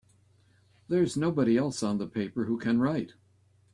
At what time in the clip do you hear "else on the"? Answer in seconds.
1.57-2.07